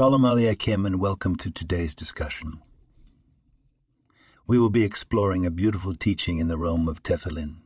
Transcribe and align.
Shalom 0.00 0.22
Aleichem 0.22 0.86
and 0.86 0.98
welcome 0.98 1.36
to 1.36 1.50
today's 1.50 1.94
discussion. 1.94 2.62
We 4.46 4.58
will 4.58 4.70
be 4.70 4.82
exploring 4.82 5.44
a 5.44 5.50
beautiful 5.50 5.94
teaching 5.94 6.38
in 6.38 6.48
the 6.48 6.56
realm 6.56 6.88
of 6.88 7.02
tefillin. 7.02 7.56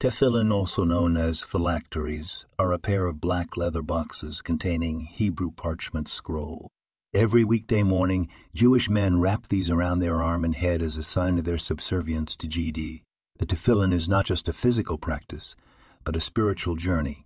Tefillin, 0.00 0.52
also 0.52 0.82
known 0.82 1.16
as 1.16 1.40
phylacteries, 1.40 2.46
are 2.58 2.72
a 2.72 2.80
pair 2.80 3.06
of 3.06 3.20
black 3.20 3.56
leather 3.56 3.80
boxes 3.80 4.42
containing 4.42 5.02
Hebrew 5.02 5.52
parchment 5.52 6.08
scroll. 6.08 6.66
Every 7.14 7.44
weekday 7.44 7.84
morning, 7.84 8.28
Jewish 8.52 8.90
men 8.90 9.20
wrap 9.20 9.46
these 9.46 9.70
around 9.70 10.00
their 10.00 10.20
arm 10.20 10.44
and 10.44 10.56
head 10.56 10.82
as 10.82 10.96
a 10.96 11.04
sign 11.04 11.38
of 11.38 11.44
their 11.44 11.58
subservience 11.58 12.34
to 12.38 12.48
GD. 12.48 13.02
The 13.38 13.46
tefillin 13.46 13.92
is 13.92 14.08
not 14.08 14.26
just 14.26 14.48
a 14.48 14.52
physical 14.52 14.98
practice, 14.98 15.54
but 16.02 16.16
a 16.16 16.20
spiritual 16.20 16.74
journey, 16.74 17.23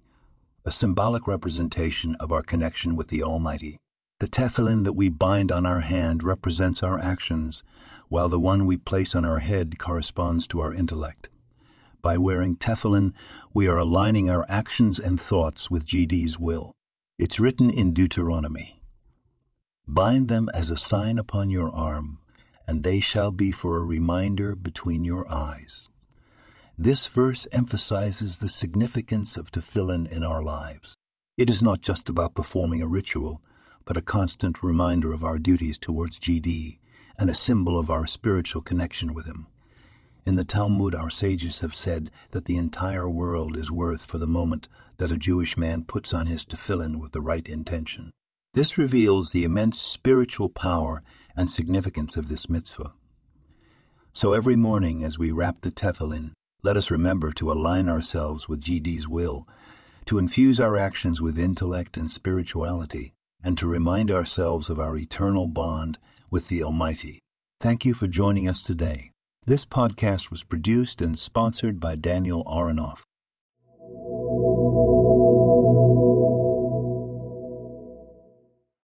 a 0.68 0.70
symbolic 0.70 1.27
representation 1.27 2.14
of 2.16 2.30
our 2.30 2.42
connection 2.42 2.95
with 2.95 3.08
the 3.08 3.22
Almighty. 3.22 3.78
The 4.20 4.28
tefillin 4.28 4.84
that 4.84 4.92
we 4.92 5.08
bind 5.08 5.50
on 5.50 5.64
our 5.64 5.80
hand 5.80 6.22
represents 6.22 6.82
our 6.82 6.98
actions, 6.98 7.64
while 8.10 8.28
the 8.28 8.38
one 8.38 8.66
we 8.66 8.77
place 8.77 9.14
on 9.14 9.24
our 9.24 9.38
head 9.38 9.78
corresponds 9.78 10.46
to 10.48 10.60
our 10.60 10.74
intellect. 10.74 11.30
By 12.02 12.18
wearing 12.18 12.54
tefillin, 12.54 13.14
we 13.54 13.66
are 13.66 13.78
aligning 13.78 14.28
our 14.28 14.44
actions 14.46 15.00
and 15.00 15.18
thoughts 15.18 15.70
with 15.70 15.86
GD's 15.86 16.38
will. 16.38 16.72
It's 17.19 17.41
written 17.41 17.70
in 17.70 17.94
Deuteronomy 17.94 18.82
Bind 19.86 20.28
them 20.28 20.50
as 20.52 20.69
a 20.69 20.77
sign 20.77 21.19
upon 21.19 21.48
your 21.48 21.70
arm, 21.70 22.19
and 22.66 22.84
they 22.84 23.00
shall 23.00 23.30
be 23.30 23.52
for 23.52 23.78
a 23.78 23.86
reminder 23.86 24.55
between 24.55 25.02
your 25.02 25.27
eyes. 25.32 25.88
This 26.80 27.09
verse 27.09 27.48
emphasizes 27.50 28.38
the 28.38 28.46
significance 28.46 29.36
of 29.36 29.50
tefillin 29.50 30.06
in 30.06 30.23
our 30.23 30.45
lives. 30.45 30.95
It 31.36 31.50
is 31.50 31.60
not 31.60 31.80
just 31.80 32.09
about 32.09 32.36
performing 32.36 32.83
a 32.83 32.86
ritual, 32.86 33.42
but 33.84 33.97
a 33.97 34.03
constant 34.03 34.62
reminder 34.62 35.12
of 35.12 35.25
our 35.25 35.41
duties 35.41 35.77
towards 35.77 36.20
GD 36.20 36.78
and 37.19 37.28
a 37.28 37.34
symbol 37.34 37.77
of 37.77 37.91
our 37.91 38.06
spiritual 38.06 38.62
connection 38.62 39.12
with 39.12 39.27
Him. 39.27 39.48
In 40.25 40.36
the 40.36 40.44
Talmud, 40.44 40.94
our 40.94 41.11
sages 41.11 41.61
have 41.61 41.75
said 41.75 42.12
that 42.30 42.44
the 42.44 42.56
entire 42.56 43.10
world 43.10 43.56
is 43.56 43.72
worth 43.72 44.05
for 44.05 44.19
the 44.19 44.28
moment 44.28 44.69
that 44.98 45.10
a 45.10 45.16
Jewish 45.16 45.56
man 45.56 45.83
puts 45.83 46.14
on 46.14 46.28
his 46.28 46.47
tefillin 46.47 47.00
with 47.00 47.10
the 47.10 47.20
right 47.20 47.48
intention. 47.48 48.12
This 48.55 48.78
reveals 48.78 49.33
the 49.33 49.42
immense 49.42 49.81
spiritual 49.81 50.48
power 50.48 51.03
and 51.36 51.50
significance 51.50 52.16
of 52.16 52.28
this 52.28 52.48
mitzvah. 52.48 52.92
So 54.12 54.33
every 54.33 54.55
morning, 54.55 55.03
as 55.03 55.19
we 55.19 55.33
wrap 55.33 55.62
the 55.62 55.72
tefillin, 55.72 56.34
let 56.62 56.77
us 56.77 56.91
remember 56.91 57.33
to 57.33 57.53
align 57.53 57.89
ourselves 57.89 58.48
with 58.48 58.61
GD's 58.61 59.06
will, 59.06 59.47
to 60.06 60.19
infuse 60.19 60.59
our 60.59 60.77
actions 60.77 61.20
with 61.20 61.39
intellect 61.39 61.97
and 61.97 62.11
spirituality, 62.11 63.12
and 63.42 63.56
to 63.59 63.67
remind 63.67 64.11
ourselves 64.11 64.69
of 64.69 64.81
our 64.81 64.97
eternal 64.97 65.47
bond 65.47 65.98
with 66.31 66.48
the 66.48 66.62
Almighty. 66.62 67.20
Thank 67.61 67.84
you 67.84 67.95
for 67.95 68.06
joining 68.06 68.48
us 68.48 68.62
today. 68.62 69.11
This 69.47 69.65
podcast 69.65 70.31
was 70.31 70.42
produced 70.42 71.00
and 71.00 71.19
sponsored 71.19 71.81
by 71.81 71.95
Daniel 71.95 72.45
Aronoff. 72.45 73.03